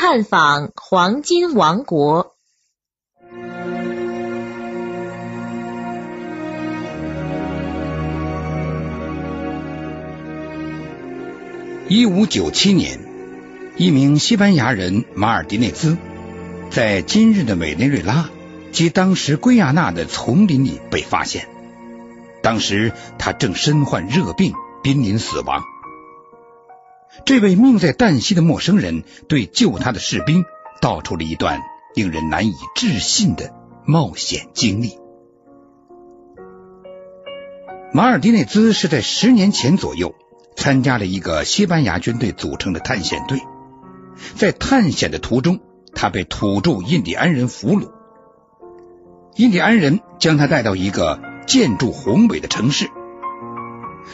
[0.00, 2.36] 探访黄金王国。
[11.88, 13.00] 一五九七年，
[13.76, 15.98] 一名西班牙人马尔迪内兹
[16.70, 18.30] 在今日的委内瑞拉
[18.70, 21.48] 及当时圭亚那的丛林里被发现。
[22.40, 25.64] 当时他正身患热病，濒临死亡。
[27.24, 30.44] 这位命在旦夕的陌生人对救他的士兵
[30.80, 31.60] 道出了一段
[31.94, 33.54] 令人难以置信的
[33.84, 34.98] 冒险经历。
[37.92, 40.14] 马尔蒂内兹是在十年前左右。
[40.60, 43.40] 参加了一个西班牙军队组成的探险队，
[44.34, 45.60] 在探险的途中，
[45.94, 47.92] 他被土著印第安人俘虏。
[49.36, 52.90] 印第安人将他带到一个建筑宏伟的城市，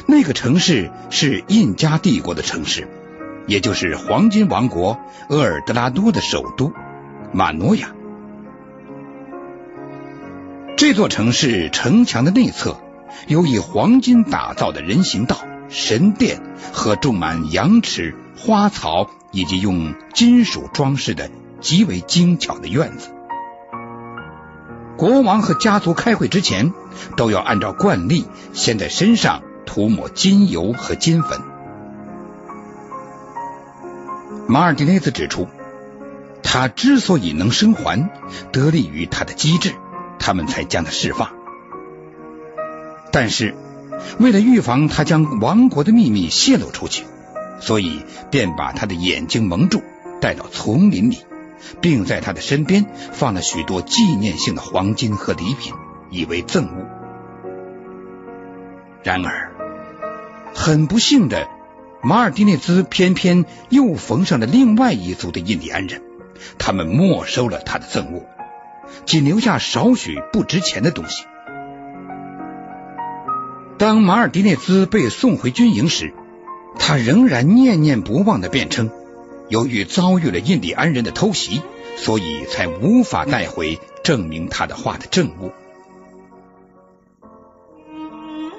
[0.07, 2.89] 那个城市是印加帝国的城市，
[3.47, 4.99] 也就是黄金王国
[5.29, 6.73] 鄂尔德拉多的首都
[7.33, 7.93] 马诺亚。
[10.77, 12.79] 这座城市城墙的内侧
[13.29, 15.39] 有以黄金打造的人行道。
[15.71, 23.09] 神殿和种满羊齿、花草以及用金属装饰的极为精巧的院子。
[24.99, 26.73] 国王和家族开会之前，
[27.17, 29.43] 都要按照惯例先在身上
[29.75, 31.41] 涂抹金油和金粉。
[34.47, 35.49] 马尔蒂内斯指出，
[36.45, 38.09] 他之所以能生还，
[38.53, 39.75] 得力于他的机智，
[40.21, 41.33] 他们才将他释放。
[43.11, 43.57] 但是。
[44.19, 47.05] 为了预防他将王国的秘密泄露出去，
[47.61, 49.83] 所以便把他的眼睛蒙住，
[50.21, 51.25] 带到丛林里，
[51.81, 55.73] 并在他的身边放了许多纪念性的黄金和礼品，
[56.11, 56.85] 以为赠物。
[59.03, 59.54] 然而，
[60.55, 61.49] 很不幸的，
[62.03, 66.01] 马尔蒂内兹偏偏又逢上了另外一族的印第安人，
[66.59, 68.25] 他们没收了他的赠物，
[69.05, 71.25] 仅留下少许不值钱的东西。
[73.77, 76.15] 当马尔蒂内兹被送回军营时，
[76.79, 78.91] 他仍然念念不忘的辩称，
[79.49, 81.61] 由于遭遇了印第安人的偷袭，
[81.97, 85.51] 所以才无法带回证明他的话的证物。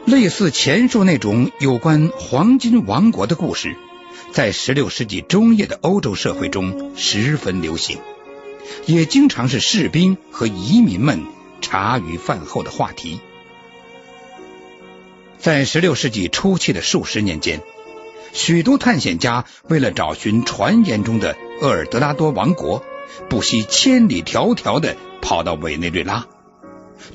[0.05, 3.75] 类似前述那种有关黄金王国的故事，
[4.31, 7.97] 在十六世纪中叶的欧洲社会中十分流行，
[8.85, 11.23] 也经常是士兵和移民们
[11.59, 13.19] 茶余饭后的话题。
[15.39, 17.61] 在十六世纪初期的数十年间，
[18.31, 22.83] 许多探险家为了找寻传言中的厄尔德拉多王国，
[23.27, 26.27] 不惜千里迢迢的跑到委内瑞拉，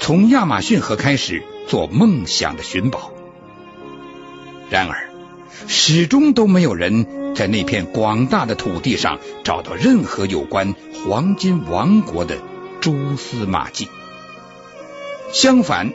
[0.00, 3.12] 从亚马逊河开始做梦想的寻宝。
[4.70, 5.08] 然而，
[5.68, 12.38] 始终都没有人在那片广大的土地上找到任何有关黄金王国的
[12.80, 13.88] 蛛丝马迹。
[15.32, 15.92] 相反，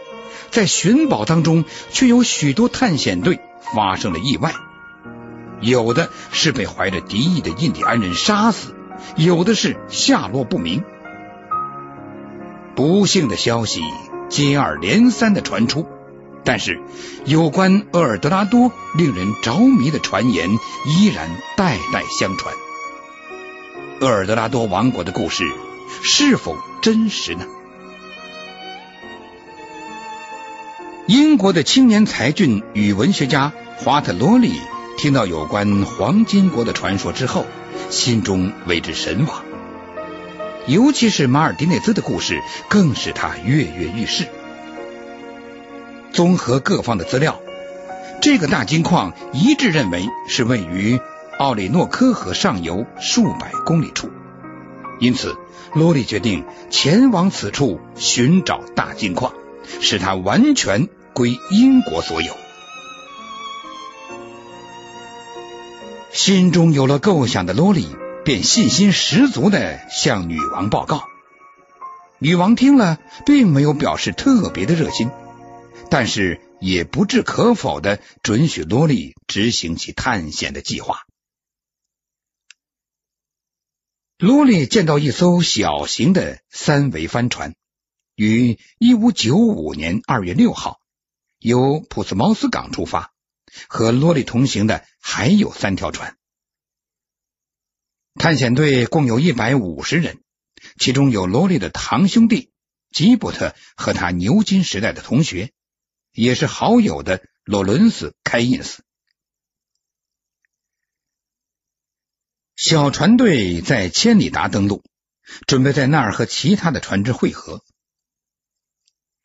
[0.49, 3.41] 在寻宝当中，却有许多探险队
[3.73, 4.53] 发生了意外，
[5.59, 8.73] 有的是被怀着敌意的印第安人杀死，
[9.17, 10.85] 有的是下落不明。
[12.75, 13.81] 不幸的消息
[14.29, 15.85] 接二连三的传出，
[16.43, 16.81] 但是
[17.25, 20.49] 有关厄尔德拉多令人着迷的传言
[20.85, 22.53] 依然代代相传。
[24.01, 25.45] 厄尔德拉多王国的故事
[26.01, 27.45] 是否真实呢？
[31.07, 34.53] 英国的青年才俊与文学家华特罗利
[34.97, 37.45] 听到有关黄金国的传说之后，
[37.89, 39.54] 心中为之神往。
[40.67, 44.27] 尤其是马尔蒂内兹的故事，更使他跃跃欲试。
[46.11, 47.39] 综合各方的资料，
[48.21, 50.99] 这个大金矿一致认为是位于
[51.39, 54.09] 奥里诺科河上游数百公里处，
[54.99, 55.35] 因此
[55.73, 59.33] 罗利决定前往此处寻找大金矿。
[59.81, 62.37] 使它完全归英国所有。
[66.11, 67.87] 心中有了构想的罗莉，
[68.25, 71.07] 便信心十足的向女王报告。
[72.17, 75.11] 女王听了，并没有表示特别的热心，
[75.91, 81.03] 但是也不置可否的准许罗莉执行其探险的计划。
[84.17, 87.53] 罗莉见到一艘小型的三桅帆船。
[88.15, 90.79] 于一五九五年二月六号，
[91.37, 93.11] 由普斯茅斯港出发，
[93.67, 96.17] 和罗莉同行的还有三条船。
[98.15, 100.21] 探险队共有一百五十人，
[100.79, 102.49] 其中有罗莉的堂兄弟
[102.91, 105.51] 吉伯特和他牛津时代的同学，
[106.13, 108.83] 也是好友的罗伦斯·开因斯。
[112.55, 114.81] 小船队在千里达登陆，
[115.45, 117.63] 准备在那儿和其他的船只会合。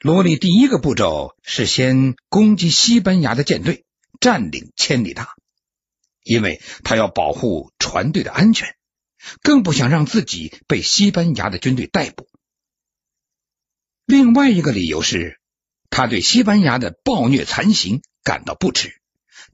[0.00, 3.84] 罗莉第一个步骤是先攻击西班牙的舰队，
[4.18, 5.36] 占领千里达，
[6.24, 8.76] 因为他要保护船队的安全，
[9.42, 12.28] 更不想让自己被西班牙的军队逮捕。
[14.06, 15.38] 另外一个理由是，
[15.90, 19.00] 他对西班牙的暴虐残刑感到不耻，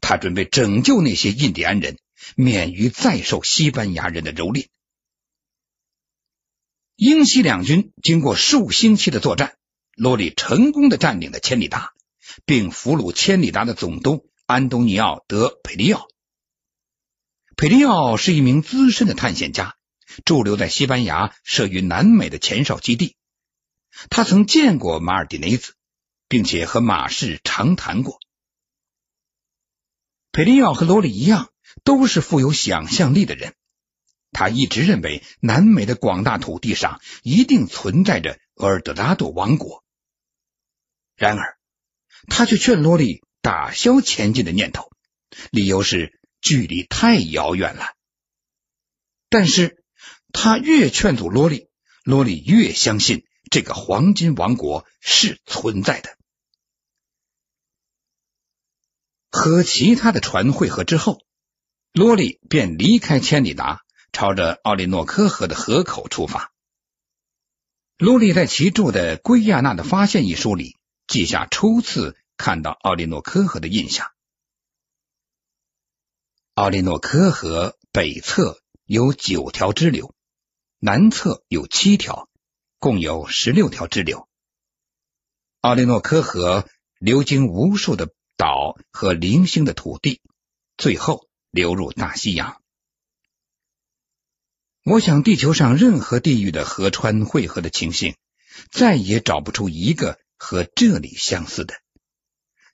[0.01, 1.99] 他准备拯救那些印第安人，
[2.37, 4.69] 免于再受西班牙人的蹂躏。
[6.97, 9.57] 英西两军经过数星期的作战。
[9.99, 11.95] 罗里成功的占领了千里达，
[12.45, 16.07] 并俘虏千里达的总督安东尼奥·德佩利奥。
[17.57, 19.77] 佩利奥是一名资深的探险家，
[20.27, 23.17] 驻留在西班牙设于南美的前哨基地。
[24.11, 25.73] 他曾见过马尔蒂内兹，
[26.29, 28.21] 并且和马氏长谈过。
[30.33, 31.51] 佩利奥和罗里一样，
[31.83, 33.55] 都是富有想象力的人。
[34.33, 39.83] 他一直认为，南美的广大土地上一定存在着厄尔德拉多王国。
[41.17, 41.57] 然而，
[42.29, 44.91] 他却劝罗莉打消前进的念头，
[45.51, 47.95] 理由是距离太遥远了。
[49.29, 49.83] 但是，
[50.33, 51.69] 他越劝阻罗莉，
[52.05, 56.17] 罗莉越相信这个黄金王国是存在的。
[59.29, 61.21] 和其他的船会合之后，
[61.93, 63.83] 罗莉便离开千里达，
[64.13, 66.53] 朝着奥利诺科河的河口出发。
[67.99, 70.77] 罗莉在其著的《圭亚那的发现》一书里。
[71.09, 74.11] 记下初次看到奥利诺科河的印象。
[76.57, 80.15] 奥利诺科河北侧有九条支流，
[80.79, 82.31] 南侧有七条，
[82.79, 84.27] 共有十六条支流。
[85.61, 86.67] 奥利诺科河
[86.99, 88.09] 流经无数的
[88.39, 90.23] 岛和零星的土地，
[90.79, 92.63] 最后流入大西洋。
[94.83, 98.17] 我想，地球上任何地域的河川汇合的情形，
[98.71, 100.19] 再也找不出一个。
[100.39, 101.75] 和这里相似的，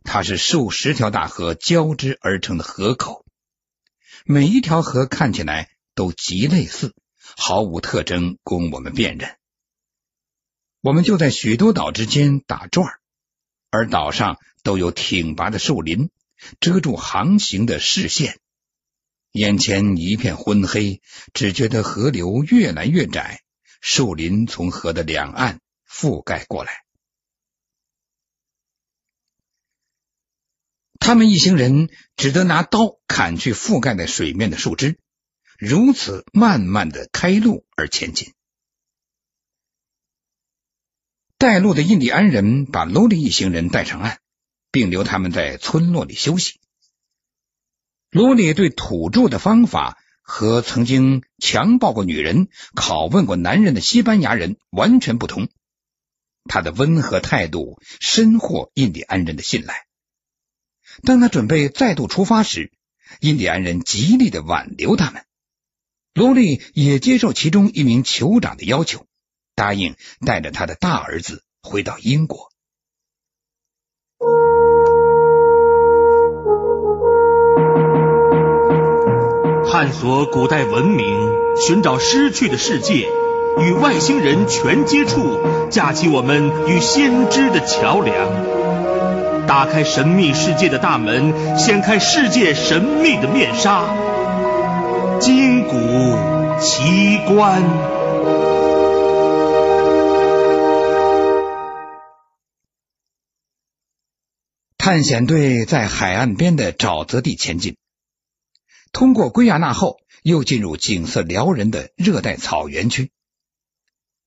[0.05, 3.22] 它是数十条大河交织而成的河口，
[4.25, 9.37] 每一条河看起来都极类似，毫无特征供我们辨认。
[10.81, 13.01] 我们就在许多岛之间打转，
[13.71, 16.11] 而岛上都有挺拔的树林
[16.61, 18.39] 遮住航行的视线，
[19.33, 21.03] 眼前一片昏黑，
[21.33, 23.43] 只觉得河流越来越窄，
[23.81, 26.85] 树林从河的两岸覆盖过来。
[31.05, 35.01] 他们一行人只得拿刀砍去覆盖在水面的树枝，
[35.59, 38.33] 如此慢慢的开路而前进。
[41.39, 44.19] 带路的印第安人把罗莉一行人带上岸，
[44.71, 46.61] 并留他们在村落里休息。
[48.13, 52.47] 罗莉对土著的方法和曾经强暴过女人、
[52.77, 55.49] 拷问过男人的西班牙人完全不同，
[56.45, 59.85] 他的温和态度深获印第安人的信赖。
[61.03, 62.71] 当他准备再度出发时，
[63.21, 65.25] 印第安人极力的挽留他们。
[66.15, 69.07] 罗莉也接受其中一名酋长的要求，
[69.55, 69.97] 答应
[70.27, 72.51] 带着他的大儿子回到英国，
[79.71, 83.09] 探索古代文明，寻找失去的世界，
[83.59, 88.62] 与外星人全接触，架起我们与先知的桥梁。
[89.47, 93.89] 打开神秘世界的大门，掀开世界神秘的面纱，
[95.21, 95.75] 金谷
[96.61, 97.63] 奇观。
[104.79, 107.77] 探险队在海岸边的沼泽地前进，
[108.93, 113.11] 通过圭亚那后，又进入景色撩人的热带草原区。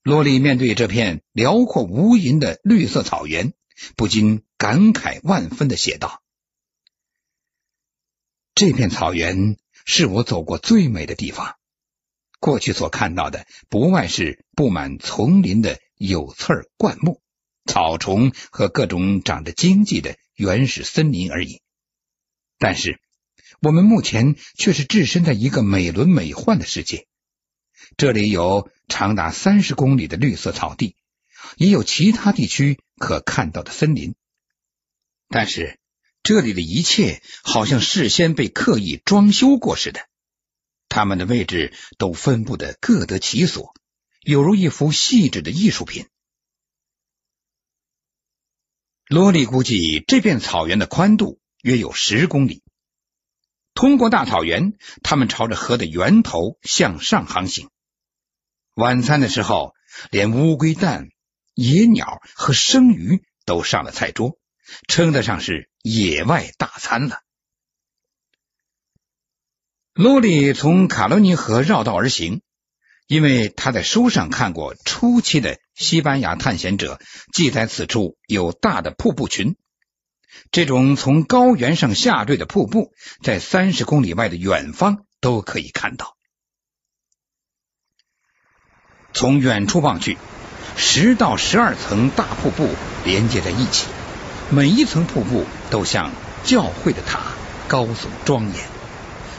[0.04, 3.54] 罗莉面对这片辽阔无垠的绿色草原。
[3.98, 6.24] 不禁感慨万分的写道
[8.56, 11.56] ：“这片草原是我走过最美的地方。
[12.40, 17.22] 过去所看到的，不外是布满丛林的有刺儿灌木、
[17.68, 21.62] 草丛和各种长着荆棘的原始森林而已。
[22.58, 23.00] 但是，
[23.62, 27.06] 我们目前却是置身在一个美轮美奂的世界。
[27.98, 30.96] 这里有长达三十公里的绿色草地。”
[31.58, 34.16] 也有其他地区可看到的森林，
[35.28, 35.80] 但是
[36.24, 40.08] 这里的一切好像事先被刻意装修过似的，
[40.90, 43.74] 它们的位置都分布的各得其所，
[44.22, 46.08] 犹如一幅细致的艺术品。
[49.08, 52.64] 罗莉估计这片草原的宽度约有十公里，
[53.76, 57.70] 通过大草原，他们朝着河的源头向上航行。
[58.74, 59.76] 晚餐的时候，
[60.10, 61.10] 连乌龟蛋、
[61.54, 64.40] 野鸟和生鱼都上了菜桌，
[64.88, 67.22] 称得上是野外大餐了。
[69.94, 72.42] 罗莉从卡罗尼河绕道而行，
[73.08, 77.00] 因为他在书上看过初期的西班牙探险者
[77.34, 79.56] 记载，此处有大的瀑布群。
[80.52, 82.94] 这种从高原上下坠的瀑布，
[83.24, 86.18] 在三十公里外的远方都可以看到。
[89.14, 90.18] 从远处望去，
[90.76, 92.70] 十到十二层大瀑布
[93.06, 93.88] 连接在一起，
[94.50, 96.12] 每一层瀑布都像
[96.44, 97.20] 教会的塔，
[97.68, 98.54] 高耸庄严。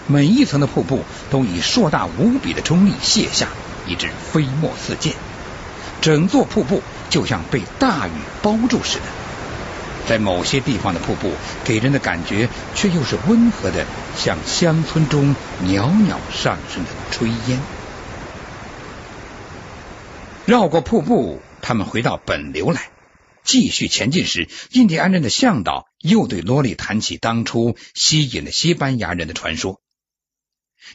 [0.08, 3.48] 每一层的瀑布都以硕大无比的冲力泻下，
[3.86, 5.14] 以致飞沫四溅。
[6.00, 8.10] 整座瀑布就像被大雨
[8.42, 9.04] 包住似的。
[10.08, 11.32] 在某些地方的瀑布
[11.64, 13.84] 给人的感觉却又是温和的，
[14.16, 17.60] 像乡村中袅袅上升的炊烟。
[20.44, 22.82] 绕过瀑布，他们回到本流来。
[23.46, 29.80] 继续前进时，印第安人的向导又对罗莉谈起当初吸引了西班牙人的传说。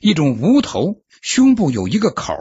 [0.01, 2.35] 一种无头、胸部有一个口、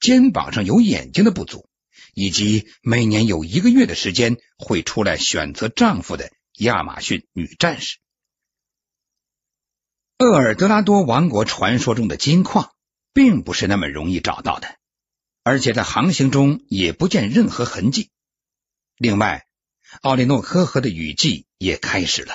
[0.00, 1.68] 肩膀上有眼睛的部族，
[2.14, 7.98] 以及每年有一个月的时间会出来选择丈夫的亚马逊女战士。
[10.18, 12.72] 厄尔德拉多王国传说中的金矿
[13.12, 14.76] 并不是那么容易找到的，
[15.42, 18.10] 而且在航行中也不见任何痕迹。
[18.96, 19.46] 另外，
[20.02, 22.34] 奥利诺科河的雨季也开始了，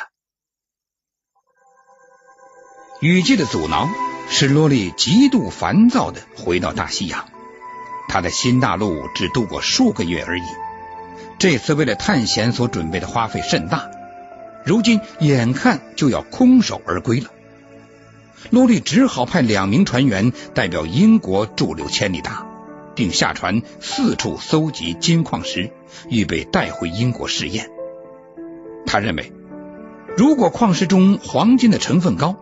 [3.02, 3.88] 雨季的阻挠。
[4.30, 7.28] 使罗莉极度烦躁的回到大西洋，
[8.08, 10.44] 他的新大陆只度过数个月而已。
[11.38, 13.92] 这次为了探险所准备的花费甚大，
[14.66, 17.32] 如今眼看就要空手而归了。
[18.50, 22.48] 罗莉只好派两名船员代表英国驻留千里达，
[22.96, 25.72] 并下船四处搜集金矿石，
[26.10, 27.70] 预备带回英国试验。
[28.86, 29.32] 他认为，
[30.18, 32.36] 如果矿石中黄金的成分高，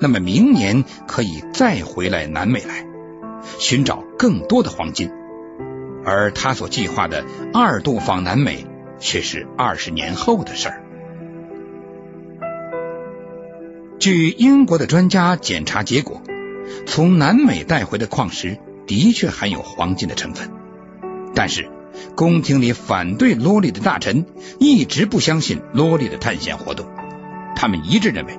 [0.00, 2.86] 那么明年可以再回来南美来
[3.58, 5.10] 寻找更多的黄金，
[6.04, 8.66] 而他所计划的二度访南美
[8.98, 10.82] 却是二十年后的事儿。
[13.98, 16.20] 据英国的专家检查结果，
[16.86, 20.50] 从南美带回的矿石的确含有黄金的成分，
[21.34, 21.70] 但是
[22.14, 24.26] 宫廷里反对罗莉的大臣
[24.58, 26.86] 一直不相信罗莉的探险活动，
[27.56, 28.38] 他们一致认为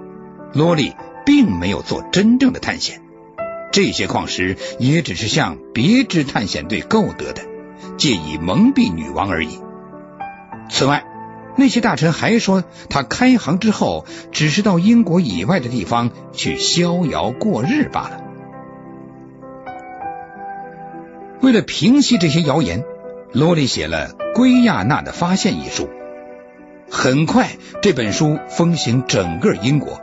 [0.53, 0.93] 罗莉。
[1.27, 3.01] 并没有做真正的探险，
[3.71, 7.41] 这些矿石也只是向别支探险队购得的，
[7.97, 9.57] 借以蒙蔽女王而已。
[10.69, 11.03] 此外，
[11.57, 18.21] 那些大臣还说，他开航之后只是到英国以外的地方去逍遥过日罢了。
[21.42, 22.84] 为了平息这些谣言，
[23.32, 25.89] 罗莉写了《圭亚那的发现》一书。
[26.89, 27.50] 很快，
[27.82, 30.00] 这本书风行整个英国。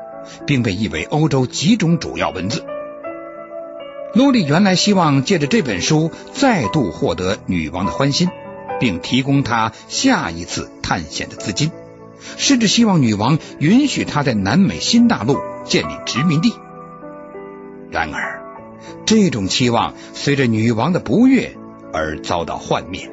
[0.46, 2.64] 并被译为欧洲几种主要文字。
[4.14, 8.28] 罗莉原来希望借着这本书再度获得女王的欢心，
[8.78, 11.72] 并提供她下一次探险的资金，
[12.36, 16.54] 甚至希望女王允许她在南美新大陆建立殖民地。
[17.90, 18.41] 然而，
[19.04, 21.56] 这种期望随着女王的不悦
[21.92, 23.10] 而遭到幻灭。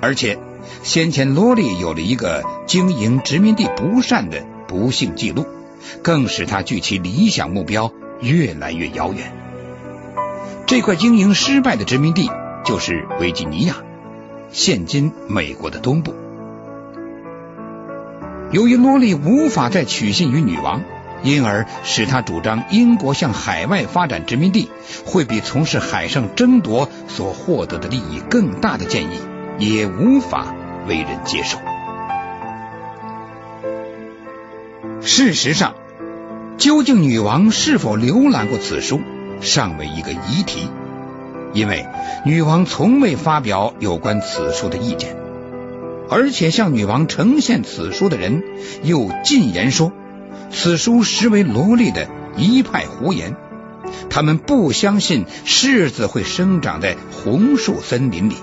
[0.00, 0.38] 而且，
[0.82, 5.46] 先前罗莉有了一个经营殖民地不善的不幸记录。
[6.02, 9.32] 更使他距其理想目标越来越遥远。
[10.66, 12.28] 这块经营失败的殖民地
[12.64, 13.76] 就是维吉尼亚，
[14.50, 16.12] 现今美国的东部。
[18.50, 20.82] 由于罗莉无法再取信于女王，
[21.22, 24.70] 因而使他主张英国向海外发展殖民地
[25.04, 29.18] 会比从事海上争夺所获得的利益更大的建议，
[29.58, 30.54] 也无法
[30.86, 31.58] 为人接受。
[35.00, 35.74] 事实上，
[36.58, 39.00] 究竟女王是否浏览过此书，
[39.40, 40.68] 尚为一个疑题，
[41.52, 41.86] 因为
[42.24, 45.16] 女王从未发表有关此书的意见，
[46.10, 48.42] 而且向女王呈现此书的人
[48.82, 49.92] 又进言说，
[50.50, 53.36] 此书实为罗莉的一派胡言，
[54.10, 58.36] 他们不相信柿子会生长在红树森林里，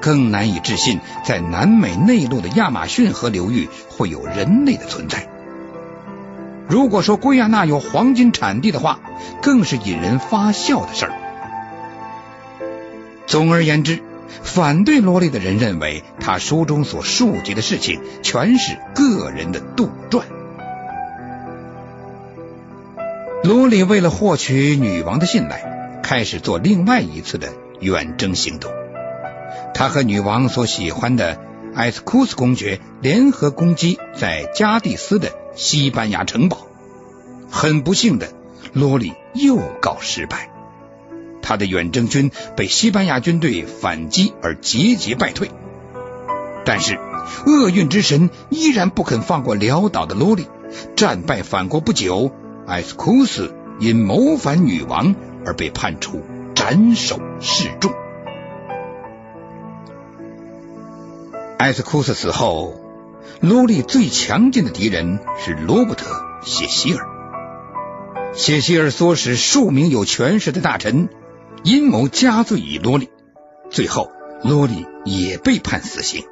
[0.00, 5.28] 更难以置信在南美内陆的亚马逊河流域会有人类的存在。
[6.68, 9.00] 如果说圭亚那有黄金产地的话，
[9.40, 11.12] 更是引人发笑的事儿。
[13.26, 14.02] 总而言之，
[14.42, 20.22] 反对罗莉的人认为，他书中所述及的事情全是个人的杜撰。
[23.46, 28.72] 罗莉为了获取女王的信赖，开始做另外一次的远征行动。
[29.72, 31.38] 他和女王所喜欢的
[31.76, 36.66] 埃斯库斯公爵联合攻击在加蒂斯的西班牙城堡。
[37.48, 38.30] 很不幸的，
[38.72, 40.50] 罗莉又告失败，
[41.40, 45.52] 他的远征军被西班牙军队反击而节节败退。
[46.64, 46.98] 但是
[47.46, 50.48] 厄运之神依然不肯放过潦倒的罗莉，
[50.96, 52.32] 战败返国不久，
[52.66, 56.22] 埃斯库斯因谋反女王而被判处
[56.54, 57.92] 斩首示众。
[61.58, 62.74] 埃斯库斯死后，
[63.40, 66.10] 罗莉最强劲的敌人是罗伯特·
[66.46, 67.06] 谢希尔。
[68.34, 71.08] 谢希尔唆使数名有权势的大臣
[71.62, 73.08] 阴谋加罪于罗莉，
[73.70, 74.10] 最后
[74.42, 76.24] 罗莉也被判死刑。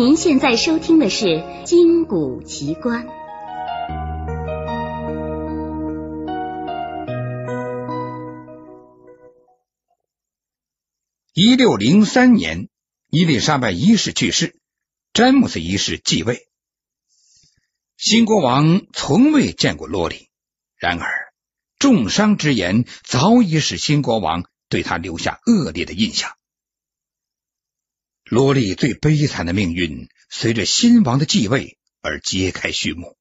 [0.00, 1.26] 您现在收听的是
[1.64, 3.06] 《金谷奇观》。
[11.34, 12.70] 一六零三年，
[13.10, 14.56] 伊丽莎白一世去世，
[15.12, 16.48] 詹姆斯一世继位。
[17.98, 20.30] 新国王从未见过罗莉，
[20.78, 21.34] 然而
[21.78, 26.30] 重伤之言早已使新国王对他留下恶劣的印象。
[28.30, 33.16] 罗莉最悲惨的命运随着新王的继位而揭开序幕。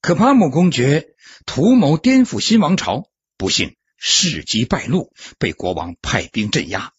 [0.00, 3.76] 可帕姆公爵图谋颠覆新王朝，不幸。
[3.98, 6.94] 事机败露，被国王派兵镇压。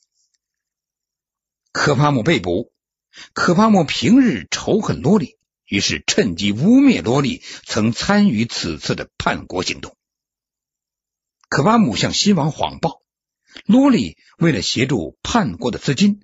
[1.72, 2.72] 可帕姆被捕。
[3.34, 9.98] 可帕姆平日仇恨罗莉，于是趁机污蔑罗莉曾参与此次的叛国行动。
[11.50, 13.02] 可帕姆向新王谎报，
[13.66, 16.22] 罗莉为了协助叛国的资金，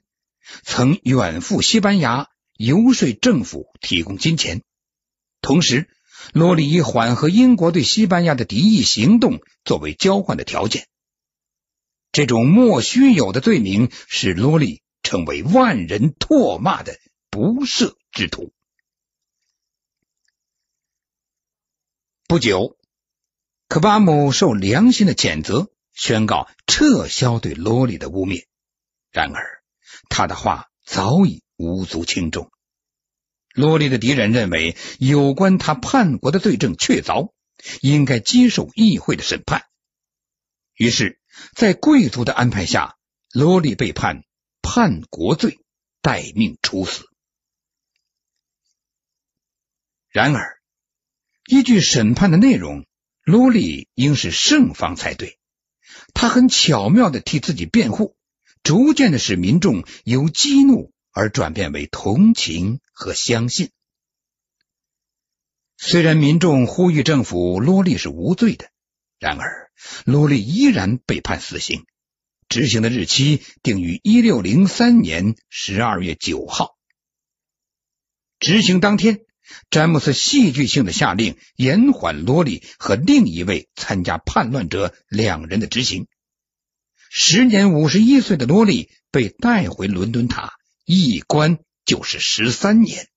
[0.63, 4.63] 曾远赴西班牙游说政府提供金钱，
[5.41, 5.89] 同时。
[6.31, 10.87] 罗莉以缓和英国对西班牙的敌意行动作为交换的条件，
[12.13, 16.97] 这种莫须有的罪名使罗莉成为万人唾骂的
[17.29, 18.53] 不赦之徒。
[22.25, 22.77] 不久，
[23.67, 28.45] 可巴姆受良心的谴责，宣告撤销对罗莉的污蔑。
[29.11, 29.63] 然而，
[30.09, 32.51] 他的话早已无足轻重。
[33.53, 37.31] 罗莉的敌人认为，有关他叛国的罪证确凿，
[37.81, 39.65] 应该接受议会的审判。
[40.75, 41.19] 于是，
[41.55, 42.97] 在贵族的安排下，
[43.31, 44.23] 罗莉被判
[44.63, 45.59] 叛国罪，
[46.01, 47.07] 待命处死。
[50.09, 50.59] 然而，
[51.45, 52.87] 依据审判的内容，
[53.21, 55.37] 罗莉应是胜方才对。
[56.23, 58.15] 他很巧妙的替自己辩护，
[58.63, 60.93] 逐渐的使民众由激怒。
[61.11, 63.71] 而转变为同情和相信。
[65.77, 68.71] 虽然民众呼吁政府罗莉是无罪的，
[69.19, 69.69] 然而
[70.05, 71.85] 罗莉依然被判死刑，
[72.47, 76.77] 执行的日期定于一六零三年十二月九号。
[78.39, 79.19] 执行当天，
[79.69, 86.07] 詹姆斯戏剧性的下令延缓罗莉和另一位参加叛乱者两人的执行。
[87.15, 90.53] 时年五十一岁的罗莉被带回伦敦塔。
[90.83, 93.07] 一关就是十三年，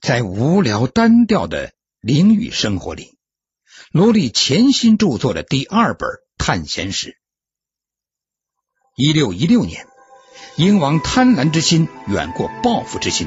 [0.00, 3.18] 在无聊单调的灵雨生活里，
[3.90, 7.18] 罗莉潜心著作了第二本探险史。
[8.96, 9.88] 一六一六年，
[10.54, 13.26] 英王贪婪之心远过报复之心，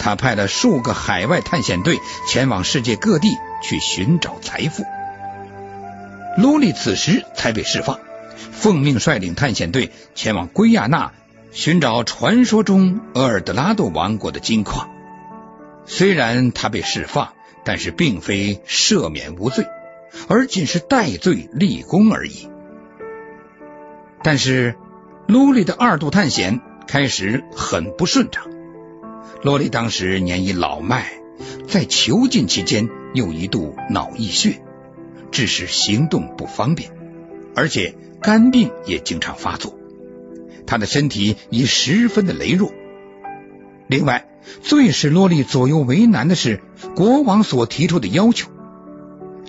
[0.00, 3.28] 他派了数个海外探险队前往世界各地
[3.62, 4.82] 去寻找财富。
[6.36, 8.00] 罗莉此时才被释放。
[8.36, 11.12] 奉命率领探险队前往圭亚那
[11.52, 14.90] 寻找传说中厄尔德拉多王国的金矿。
[15.86, 17.32] 虽然他被释放，
[17.64, 19.66] 但是并非赦免无罪，
[20.28, 22.48] 而仅是戴罪立功而已。
[24.22, 24.76] 但是，
[25.28, 28.48] 罗莉的二度探险开始很不顺畅。
[29.42, 31.12] 罗莉当时年已老迈，
[31.68, 34.62] 在囚禁期间又一度脑溢血，
[35.34, 36.90] 致使行动不方便，
[37.54, 37.94] 而且。
[38.22, 39.78] 肝病也经常发作，
[40.66, 42.72] 他的身体已十分的羸弱。
[43.86, 44.26] 另外，
[44.62, 46.62] 最使洛丽左右为难的是
[46.96, 48.48] 国王所提出的要求：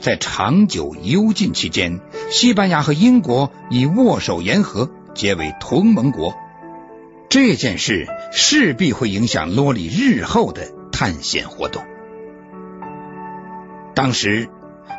[0.02, 6.36] 在长久幽禁期间，西班牙和英国以握手言和，结为同盟国。
[7.30, 11.82] 这件事势必会影响洛丽日后的探险活动。
[13.93, 14.50] 当时，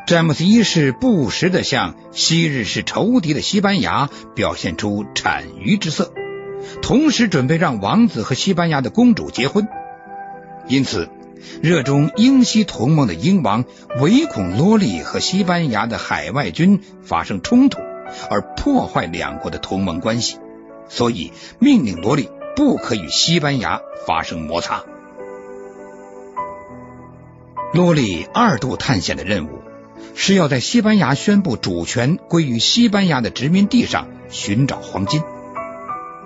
[0.07, 6.13] 詹姆斯一世不时的向昔日是仇敌的西班牙表现出谄谀之色，
[6.81, 9.67] 同时准备让王子和西班牙的公主结婚。
[10.69, 11.09] 因此，
[11.61, 13.65] 热衷英西同盟的英王
[13.99, 17.81] 唯恐罗利和西班牙的海外军发生冲突，
[18.31, 20.39] 而破坏两国的同盟关系，
[20.89, 24.85] 所以命令罗利不可与西班牙发生摩擦。
[27.75, 29.66] 罗利二度探险的任务。
[30.15, 35.23] 是要在西班牙宣布主权归于西班牙的殖民地上寻找黄金，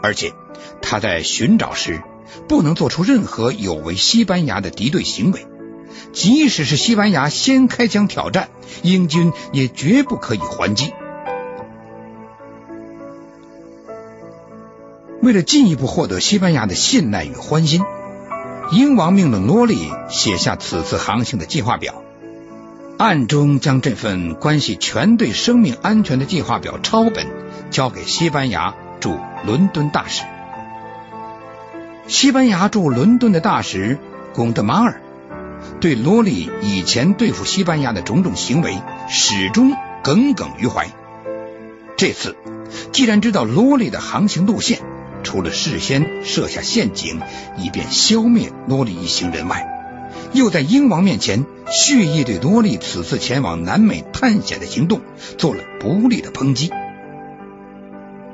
[0.02, 0.32] 而且
[0.80, 2.00] 他在寻找时
[2.48, 5.46] 不能做出任何有违西班牙的敌对行为，
[6.12, 8.48] 即使是西班牙先开枪挑战，
[8.82, 10.92] 英军也绝不可以还击。
[15.20, 17.82] 为了进一步获得西班牙的信赖与欢心，
[18.72, 22.02] 英王命令罗利写下此次航行的计划表。
[23.00, 27.28] 暗中将这份关系全队生命安全的计划表抄本
[27.70, 30.24] 交给西班牙驻伦敦大使。
[32.06, 33.96] 西班牙驻伦敦的大使
[34.34, 35.00] 贡德马尔
[35.80, 38.76] 对罗利以前对付西班牙的种种行为
[39.08, 40.90] 始终耿耿于怀。
[41.96, 42.36] 这次
[42.92, 44.80] 既然知道罗利的航行路线，
[45.22, 47.18] 除了事先设下陷阱
[47.56, 49.69] 以便消灭罗利一行人外，
[50.32, 51.46] 又在英王面前。
[51.72, 55.02] 蓄意对多利此次前往南美探险的行动
[55.38, 56.72] 做了不利的抨击，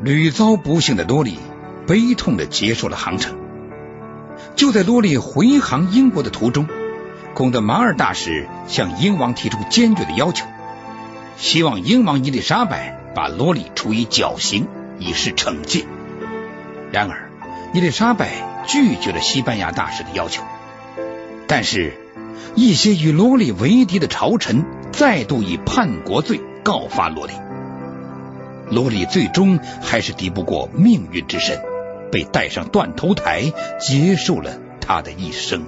[0.01, 1.37] 屡遭不幸的多利
[1.87, 3.37] 悲痛的结束了航程。
[4.55, 6.67] 就在罗利回航英国的途中，
[7.35, 10.47] 孔德马尔大使向英王提出坚决的要求，
[11.37, 14.67] 希望英王伊丽莎白把罗利处以绞刑
[14.99, 15.85] 以示惩戒。
[16.91, 17.31] 然而，
[17.75, 20.43] 伊丽莎白拒绝了西班牙大使的要求，
[21.47, 21.95] 但是。
[22.55, 27.35] 一些与罗莉为敌的朝臣再度以叛国罪告发罗莉，
[28.71, 31.61] 罗莉最终还是敌不过命运之神，
[32.11, 35.65] 被带上断头台，结束了他的一生。